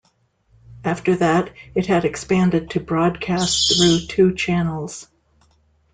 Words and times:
After 0.83 1.15
that, 1.17 1.53
it 1.75 1.85
had 1.85 2.05
expanded 2.05 2.71
to 2.71 2.79
broadcast 2.79 3.71
through 3.77 4.07
two 4.07 4.33
channels. 4.33 5.07